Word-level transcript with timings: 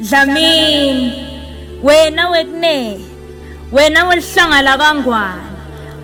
Dlamini 0.00 1.12
wena 1.82 2.28
wekune 2.28 3.00
wena 3.72 4.04
welihlangala 4.04 4.78
kangwane 4.78 5.42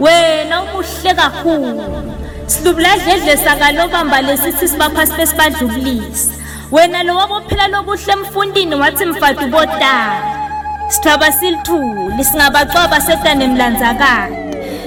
wena 0.01 0.63
umuhle 0.63 1.15
kakhulu. 1.15 1.83
Silubladledle 2.47 3.37
sakalobamba 3.37 4.23
lesithi 4.23 4.69
sibapha 4.69 5.07
sibe 5.07 5.27
sibadlulisa 5.27 6.33
wena 6.73 7.03
lo 7.03 7.17
wabophela 7.17 7.69
lokuhle 7.69 8.13
emfundini 8.13 8.75
wathi 8.75 9.05
mfatu 9.05 9.47
botala 9.47 10.23
sithaba 10.89 11.33
silithuli 11.33 12.25
singabacwaba 12.25 13.01
setane 13.01 13.47
mlanzakade 13.47 14.37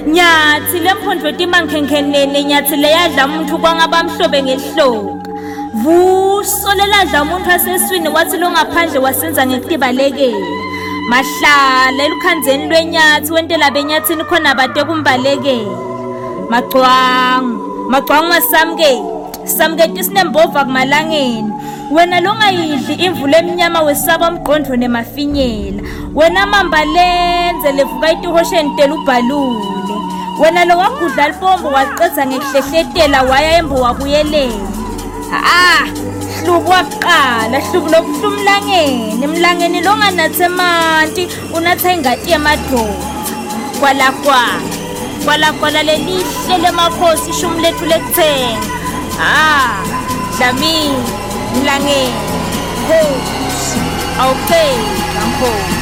nyathi 0.06 0.78
lemphondvo 0.78 1.32
timankhenkhenene 1.32 2.44
nyathi 2.44 2.76
leyadla 2.76 3.26
umuntu 3.26 3.58
kwangabamhlobe 3.58 4.42
ngehloka 4.42 5.23
vuso 5.84 6.74
leladla 6.74 7.22
umuntu 7.22 7.50
aseswini 7.50 8.08
wathi 8.08 8.36
longaphandle 8.36 8.98
wasenza 8.98 9.46
ngekutibalekela 9.46 10.46
mahlala 11.10 12.04
elukhandzeni 12.04 12.68
lwenyathi 12.68 13.32
wentela 13.32 13.70
benyathini 13.70 14.24
khona 14.24 14.54
bate 14.54 14.84
kumbalekela 14.84 15.76
macwangu 16.50 17.88
macwangu 17.90 18.28
masamuketi 18.28 19.02
samuketi 19.44 20.04
sinembova 20.04 20.64
kumalangeni. 20.64 21.52
Wena 21.90 22.20
longayidli 22.20 22.94
imvula 22.94 23.38
emnyama 23.38 23.82
wesaba 23.82 24.28
umqondo 24.30 24.76
nemafinyela 24.76 25.82
wena 26.14 26.46
mamba 26.46 26.84
lenze 26.84 27.72
levuka 27.72 28.12
itihosheni 28.12 28.76
tela 28.76 28.94
ubhalule. 28.94 29.94
Wena 30.40 30.64
lo 30.64 30.78
wagudla 30.78 31.28
lipombo 31.28 31.68
waqedza 31.68 32.26
ngekuhlehletela 32.26 33.22
waya 33.22 33.58
embo 33.58 33.74
wabuyelela. 33.74 34.83
Ah 35.32 35.86
hlubu 36.42 36.70
wakuqala 36.70 37.60
hlubu 37.60 37.88
lokuhla 37.88 38.28
umlangeni. 38.28 39.26
Mlangeni 39.26 39.80
longanathe 39.80 40.48
manti 40.48 41.28
unatha 41.54 41.92
ingati 41.92 42.30
yemadvodza 42.30 43.08
kwalakwala 43.80 44.60
kwalakwala 45.24 45.82
lelihle 45.82 46.58
lemakhosi 46.62 47.30
ishumu 47.30 47.60
lethu 47.60 47.84
lekutsenga 47.86 48.58
ah 49.20 49.82
dlamini 50.38 51.04
mlangeni. 51.62 52.14
Khosi 52.86 53.78
awupheka 54.20 55.20
nkhosi 55.28 55.74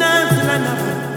na 0.00 0.10
na 0.48 0.56
na 0.64 1.09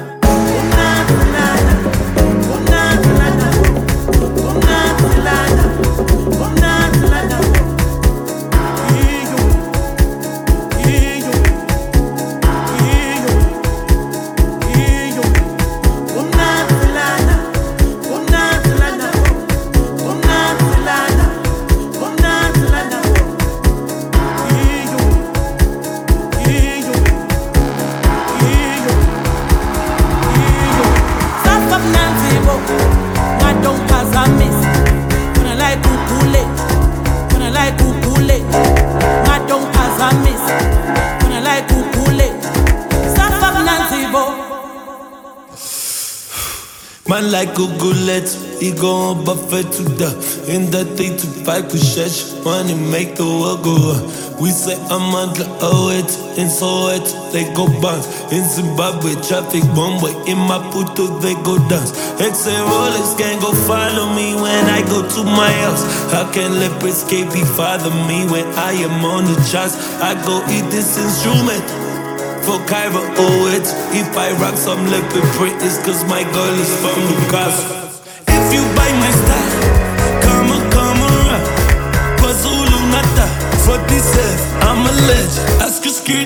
Die 48.64 48.72
going 48.72 49.26
buffet 49.26 49.68
to 49.76 49.84
the 50.00 50.08
in 50.48 50.72
that 50.72 50.88
thing 50.96 51.18
to 51.20 51.28
fight 51.44 51.68
kushech 51.68 52.32
money 52.48 52.72
make 52.72 53.20
the 53.20 53.28
world 53.28 53.60
go. 53.60 53.76
We 54.40 54.56
say 54.56 54.80
I'm 54.88 55.12
on 55.12 55.36
under 55.36 56.00
it 56.00 56.08
in 56.40 56.48
Soweto 56.48 57.12
they 57.36 57.44
go 57.52 57.68
bounce 57.84 58.08
in 58.32 58.48
Zimbabwe 58.48 59.20
traffic 59.20 59.68
one 59.76 60.00
way 60.00 60.16
in 60.32 60.40
Maputo 60.48 61.12
they 61.20 61.36
go 61.44 61.60
dance. 61.68 61.92
X 62.24 62.48
and 62.48 62.64
Rolex 62.72 63.20
can 63.20 63.36
go 63.44 63.52
follow 63.68 64.08
me 64.16 64.32
when 64.40 64.64
I 64.72 64.80
go 64.88 65.04
to 65.12 65.22
my 65.28 65.52
house. 65.68 65.84
How 66.16 66.32
can 66.32 66.56
leopards 66.56 67.04
can't 67.04 67.28
be 67.36 67.44
father 67.60 67.92
me 68.08 68.24
when 68.32 68.48
I 68.56 68.80
am 68.80 69.04
on 69.04 69.28
the 69.28 69.36
charts? 69.52 69.76
I 70.00 70.16
go 70.24 70.40
eat 70.48 70.72
this 70.72 70.96
instrument 70.96 71.68
for 72.48 72.64
Cairo, 72.64 73.04
oh 73.20 73.52
it. 73.60 73.68
If 73.92 74.16
I 74.16 74.32
rock 74.40 74.56
some 74.56 74.88
leopard 74.88 75.28
print, 75.36 75.60
it's 75.60 75.84
cause 75.84 76.08
my 76.08 76.24
girl 76.24 76.56
is 76.56 76.72
from 76.80 76.96
the 76.96 77.12
Newcastle. 77.12 77.83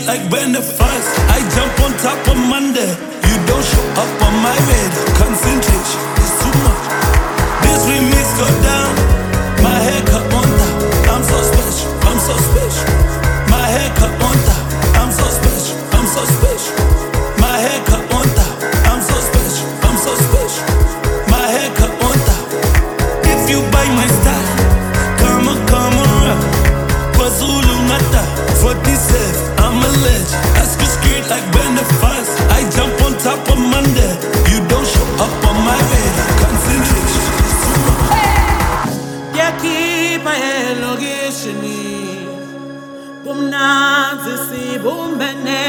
like 0.08 0.32
when 0.32 0.54
the 0.54 0.62
fuss. 0.62 1.06
I 1.30 1.39
jump 1.54 1.80
on 1.84 1.91
top 2.00 2.28
of 2.32 2.38
Monday. 2.38 3.07
sibumbene 44.58 45.62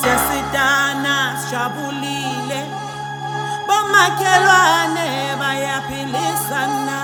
siyasidana 0.00 1.14
sijabulile. 1.40 2.60
Bomakhelwane 3.68 5.08
bayaphilisana. 5.40 6.98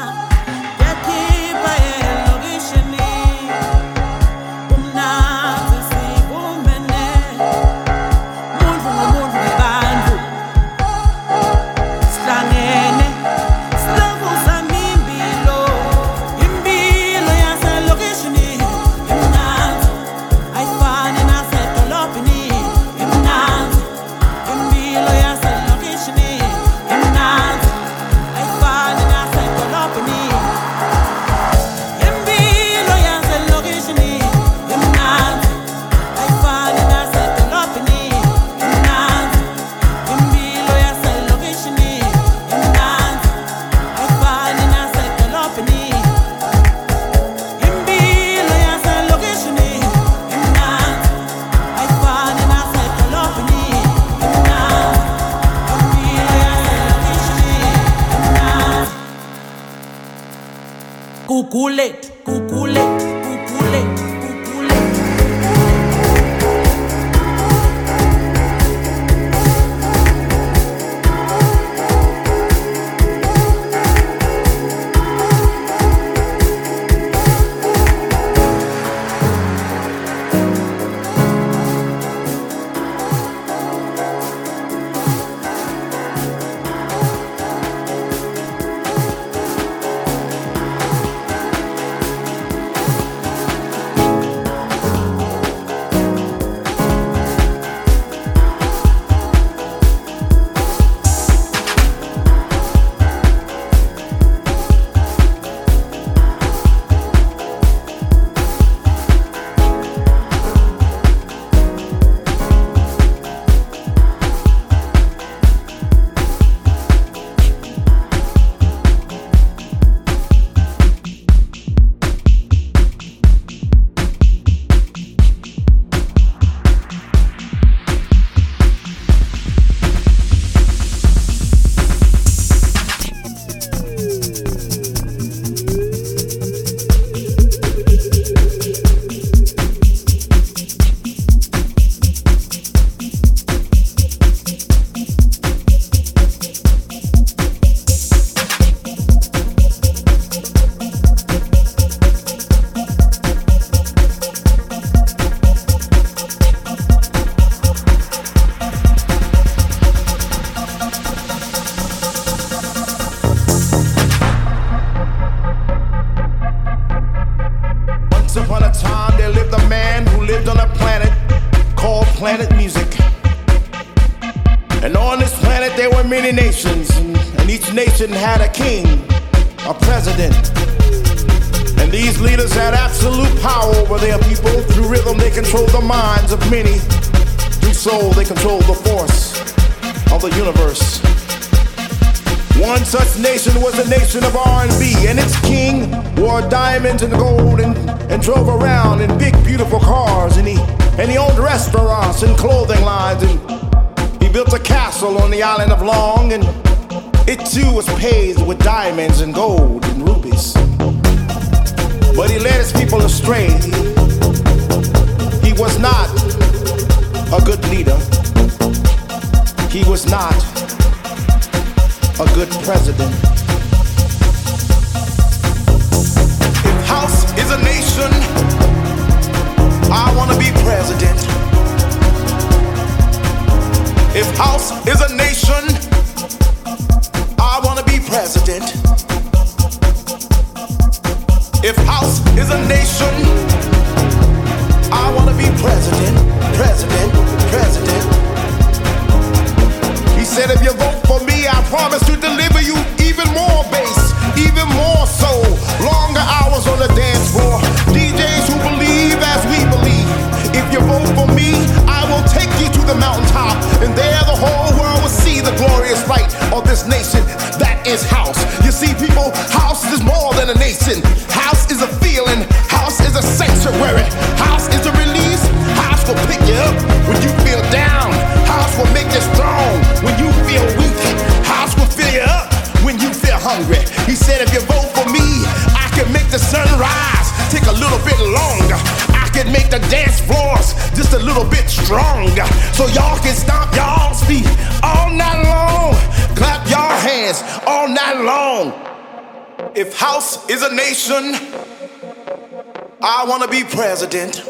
president, 303.64 304.42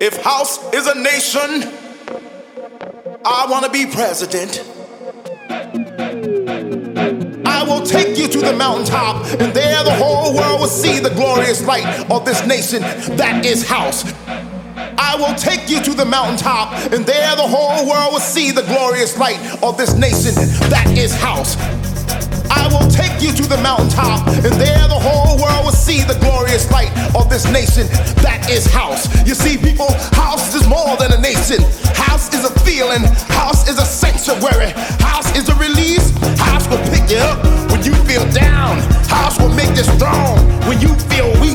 if 0.00 0.22
house 0.22 0.58
is 0.72 0.86
a 0.86 0.94
nation, 0.98 1.72
I 3.24 3.46
want 3.48 3.64
to 3.64 3.70
be 3.70 3.86
president. 3.86 4.62
I 7.46 7.62
will 7.62 7.84
take 7.84 8.18
you 8.18 8.28
to 8.28 8.38
the 8.38 8.54
mountaintop, 8.56 9.24
and 9.40 9.52
there 9.54 9.82
the 9.84 9.94
whole 9.94 10.34
world 10.34 10.60
will 10.60 10.68
see 10.68 11.00
the 11.00 11.10
glorious 11.10 11.64
light 11.66 12.10
of 12.10 12.24
this 12.24 12.46
nation 12.46 12.82
that 13.16 13.44
is 13.44 13.66
house. 13.66 14.04
I 14.98 15.16
will 15.16 15.34
take 15.34 15.68
you 15.68 15.82
to 15.82 15.94
the 15.94 16.04
mountaintop, 16.04 16.72
and 16.92 17.04
there 17.04 17.36
the 17.36 17.42
whole 17.42 17.88
world 17.88 18.12
will 18.12 18.20
see 18.20 18.50
the 18.50 18.62
glorious 18.62 19.18
light 19.18 19.40
of 19.62 19.76
this 19.76 19.94
nation 19.94 20.34
that 20.70 20.86
is 20.96 21.14
house 21.14 21.56
take 22.90 23.22
you 23.22 23.32
to 23.32 23.44
the 23.48 23.58
mountaintop, 23.58 24.26
and 24.28 24.54
there 24.60 24.86
the 24.88 25.00
whole 25.00 25.36
world 25.38 25.64
will 25.64 25.72
see 25.72 26.02
the 26.02 26.18
glorious 26.20 26.70
light 26.70 26.90
of 27.14 27.28
this 27.30 27.44
nation 27.50 27.86
that 28.22 28.46
is 28.50 28.66
house. 28.66 29.06
You 29.26 29.34
see, 29.34 29.56
people, 29.56 29.92
house 30.12 30.54
is 30.54 30.66
more 30.68 30.96
than 30.96 31.12
a 31.12 31.20
nation. 31.20 31.62
House 31.94 32.32
is 32.34 32.44
a 32.44 32.52
feeling, 32.60 33.02
house 33.32 33.68
is 33.68 33.78
a 33.78 33.86
sanctuary, 33.86 34.70
house 35.00 35.28
is 35.36 35.48
a 35.48 35.54
release. 35.56 36.10
House 36.38 36.68
will 36.68 36.82
pick 36.90 37.10
you 37.10 37.18
up 37.18 37.42
when 37.70 37.82
you 37.84 37.94
feel 38.04 38.24
down, 38.32 38.78
house 39.08 39.38
will 39.38 39.54
make 39.54 39.70
you 39.76 39.84
strong 39.96 40.38
when 40.68 40.80
you 40.80 40.92
feel 41.10 41.30
weak. 41.40 41.45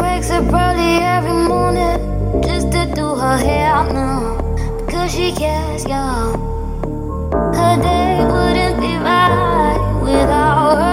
wakes 0.00 0.30
up 0.30 0.44
early 0.52 0.98
every 1.16 1.38
morning 1.52 1.98
just 2.42 2.72
to 2.72 2.90
do 2.94 3.14
her 3.14 3.36
hair 3.36 3.84
now 3.92 4.38
because 4.84 5.12
she 5.12 5.32
cares, 5.32 5.84
y'all. 5.84 6.32
Her 7.58 7.74
day 7.82 8.24
wouldn't 8.32 8.80
be 8.80 8.94
right 8.96 10.00
without 10.02 10.76
her. 10.76 10.89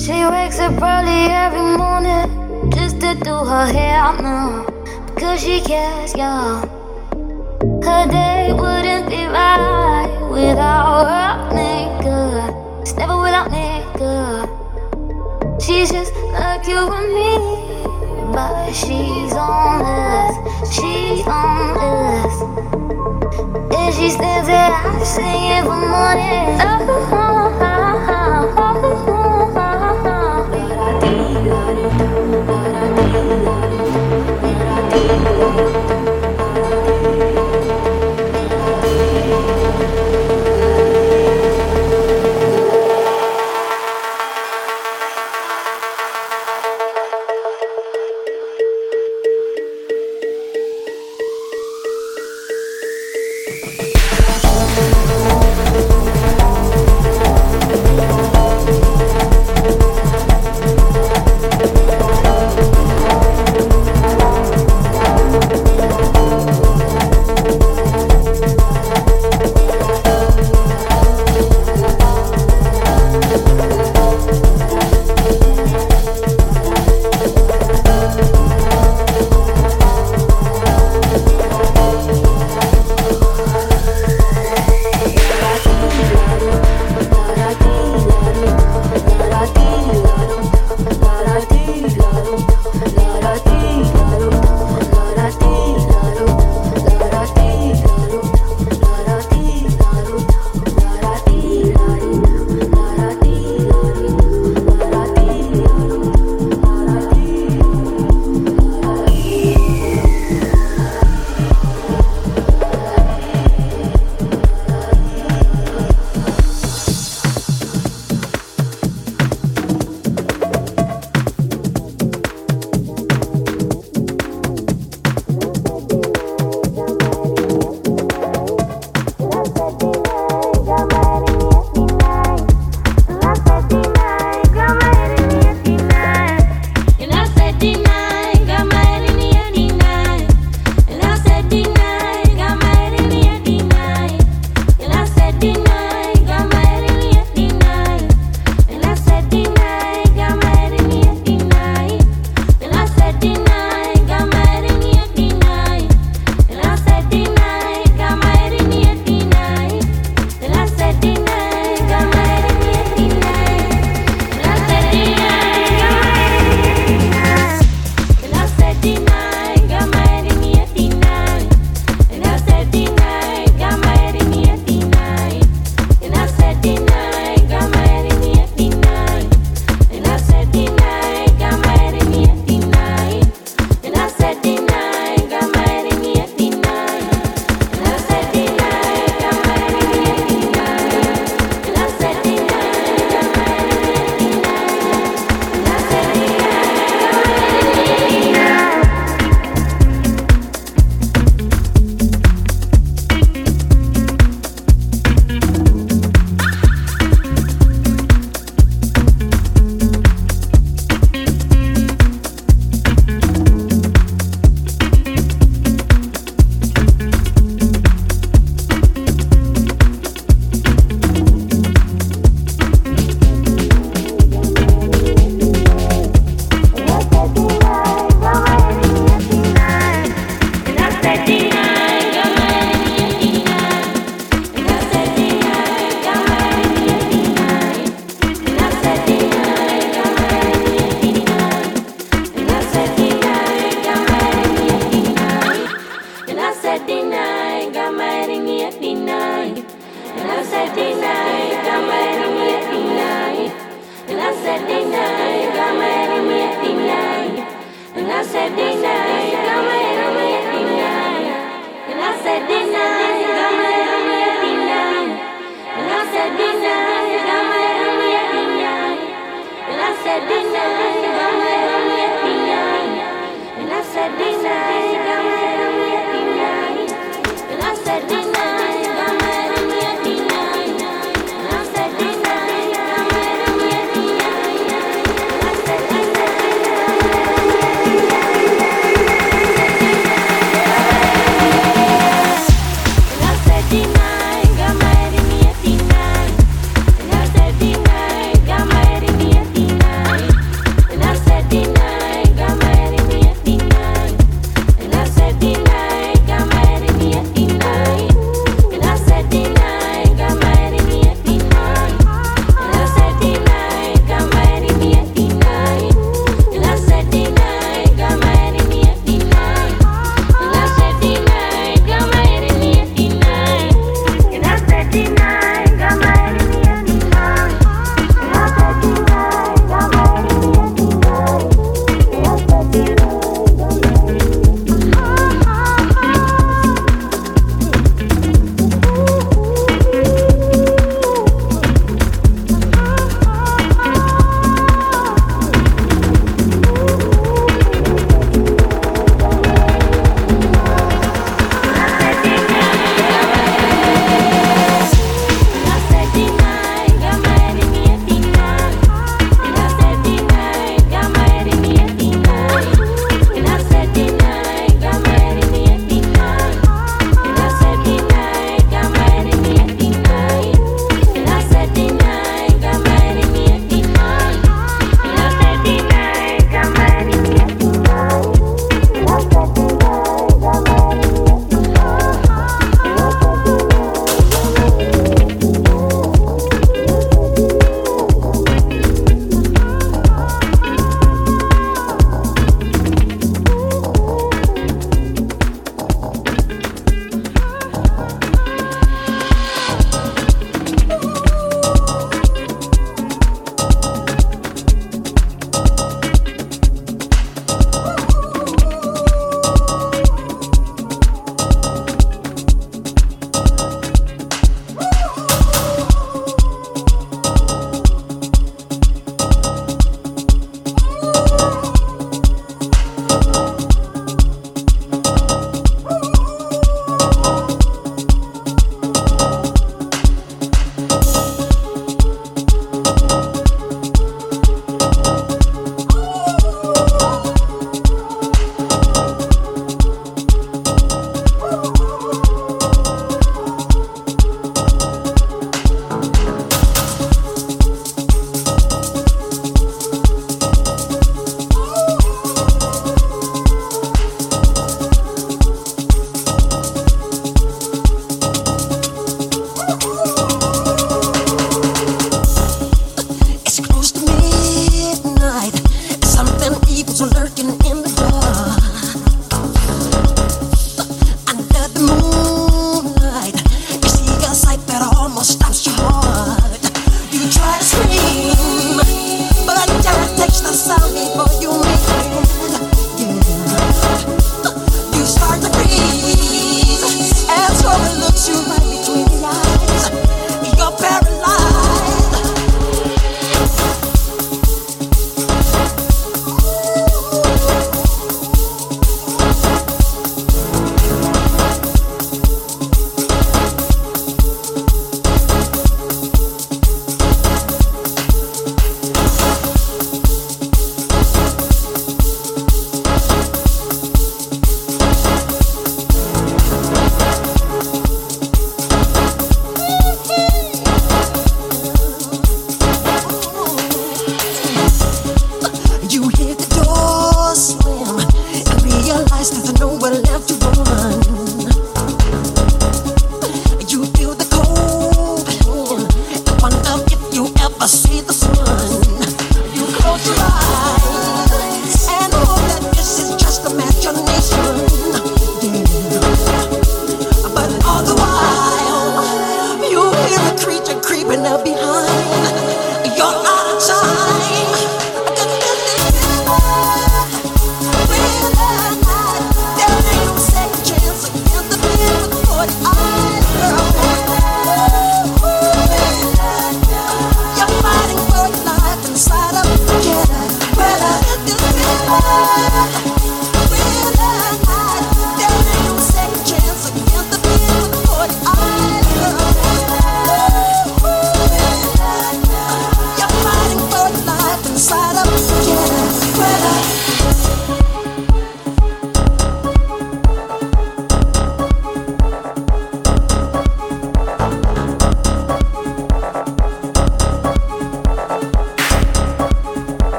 She 0.00 0.24
wakes 0.24 0.58
up 0.58 0.80
early 0.82 1.28
every 1.28 1.76
morning 1.76 2.70
just 2.70 3.00
to 3.00 3.14
do 3.14 3.34
her 3.44 3.66
hair 3.66 4.12
no, 4.22 4.66
because 5.14 5.42
she 5.42 5.60
cares, 5.60 6.14
y'all. 6.14 6.66
Her 7.84 8.06
day 8.08 8.52
wouldn't 8.52 9.08
be 9.10 9.26
right 9.26 9.89
without 10.40 11.04
her 11.04 11.54
makeup. 11.54 12.54
It's 12.80 12.94
never 12.94 13.16
without 13.20 13.50
makeup. 13.50 14.48
She's 15.60 15.90
just 15.90 16.14
like 16.32 16.66
you 16.66 16.78
and 16.78 17.12
me, 17.12 17.32
but 18.32 18.72
she's 18.72 19.32
on 19.34 19.82
us. 19.84 20.34
She's 20.74 21.26
on 21.26 21.76
us. 21.78 22.34
And 23.76 23.94
she 23.94 24.10
stands 24.10 24.48
there 24.48 24.70
singing 25.04 25.64
for 25.64 25.76
money. 25.76 26.56
Oh, 26.60 27.49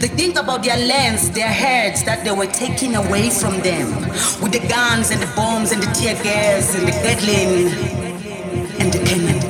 They 0.00 0.08
think 0.08 0.38
about 0.38 0.62
their 0.62 0.76
lands, 0.76 1.30
their 1.30 1.48
heads 1.48 2.04
that 2.04 2.24
they 2.24 2.30
were 2.30 2.46
taking 2.46 2.94
away 2.94 3.30
from 3.30 3.58
them. 3.60 3.88
With 4.42 4.52
the 4.52 4.60
guns 4.68 5.10
and 5.10 5.22
the 5.22 5.32
bombs 5.34 5.72
and 5.72 5.82
the 5.82 5.88
tear 5.96 6.12
gas 6.22 6.76
and 6.76 6.86
the 6.86 6.92
Gatling 6.92 7.72
and 8.80 8.92
the 8.92 9.00
cannon. 9.08 9.40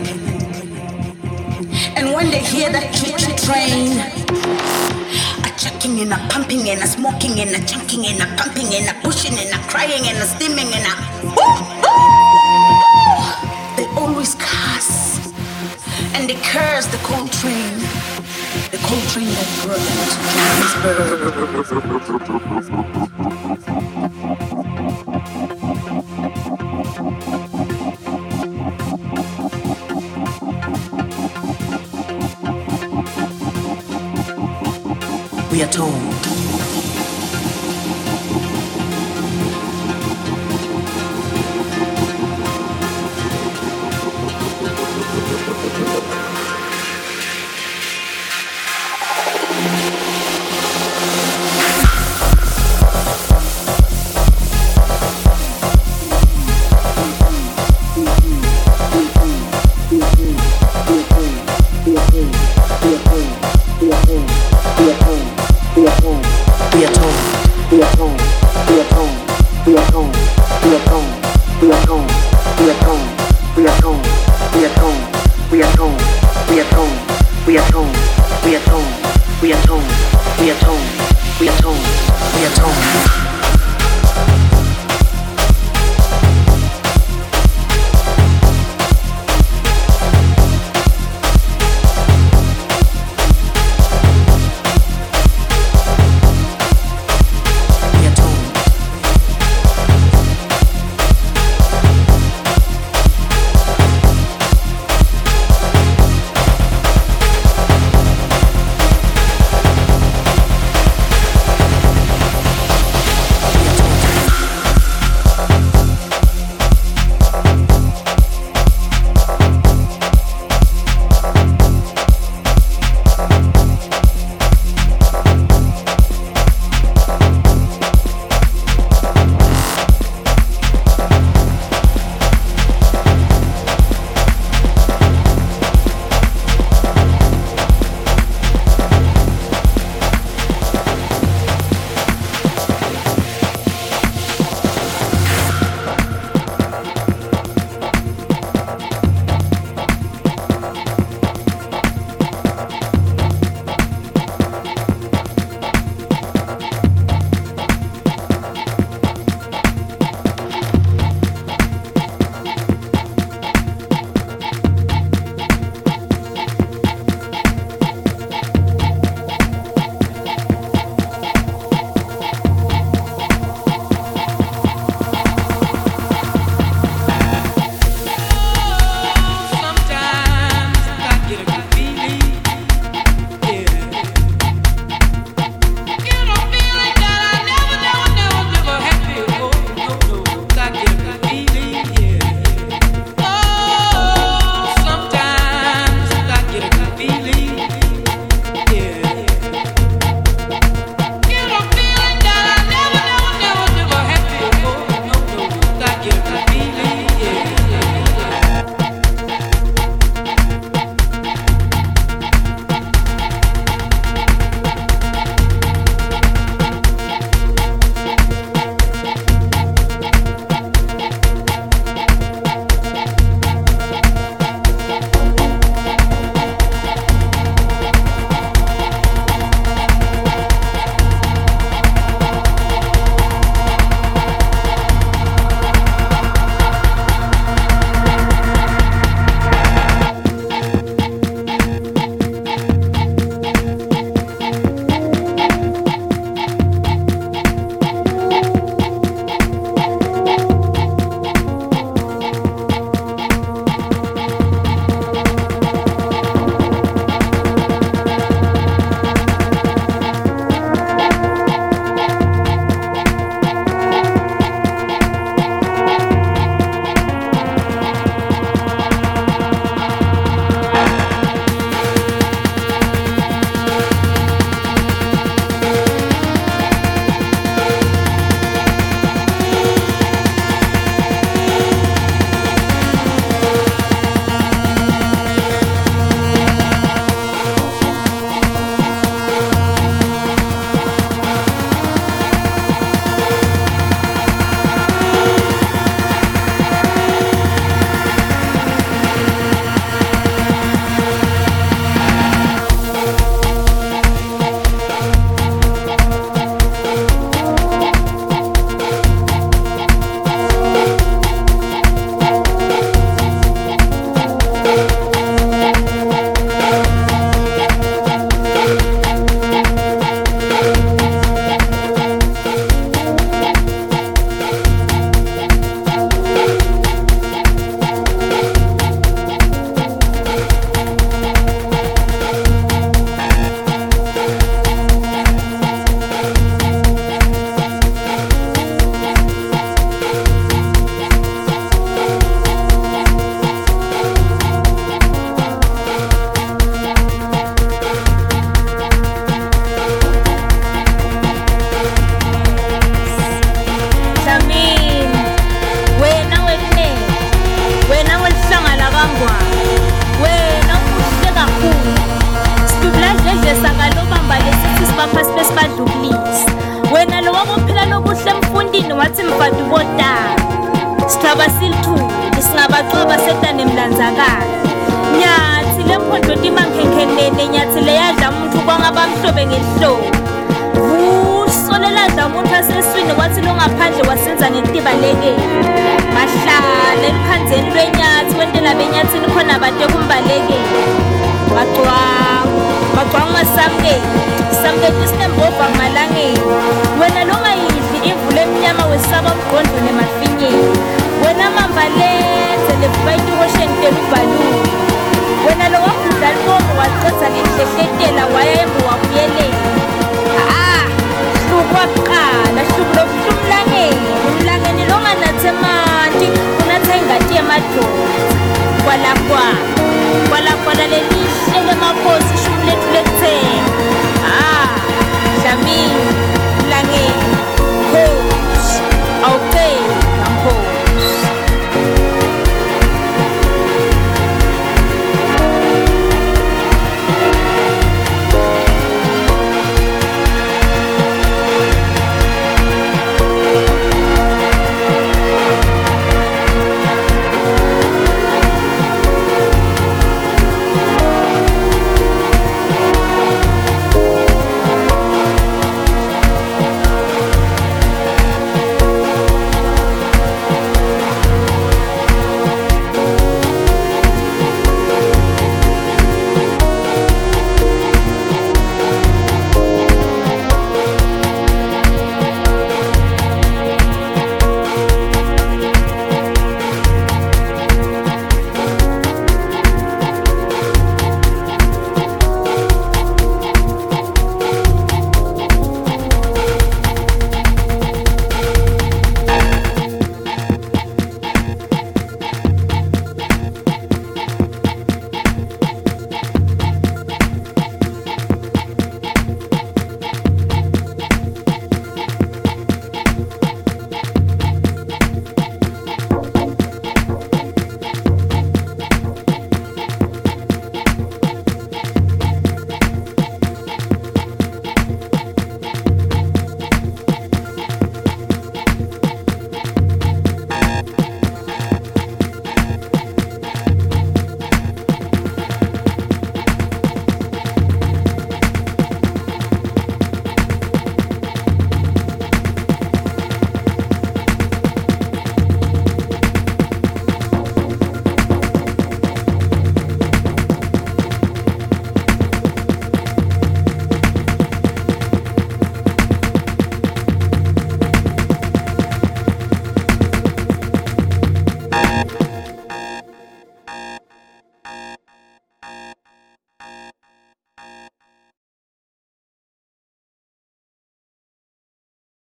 And 1.99 2.14
when 2.14 2.31
they 2.31 2.39
hear 2.39 2.70
that 2.70 2.95
choo-choo 2.95 3.35
train, 3.43 3.99
a 5.43 5.51
chucking 5.59 5.99
and 5.99 6.12
a 6.12 6.18
pumping 6.31 6.70
and 6.70 6.81
a 6.81 6.87
smoking 6.87 7.41
and 7.41 7.51
a 7.51 7.66
chunking 7.66 8.07
and 8.07 8.22
a 8.22 8.26
pumping 8.39 8.70
and 8.79 8.95
a 8.95 9.01
pushing 9.03 9.35
and 9.35 9.51
a 9.51 9.59
crying 9.66 10.07
and 10.07 10.18
a 10.22 10.26
steaming 10.39 10.70
and 10.70 10.87
a 10.87 10.95
they 13.74 13.87
always 13.99 14.37
curse. 14.39 15.35
And 16.14 16.31
they 16.31 16.39
curse 16.47 16.87
the 16.87 16.99
cold 17.03 17.33
train 17.33 17.88
the 18.71 18.77
coal 18.79 19.01
train 19.09 19.29
that 19.29 19.49
brought 19.64 19.79
We 35.51 35.62
are 35.62 35.69
told 35.69 36.18
be 72.59 72.71
at 72.71 72.83
home. 72.83 73.08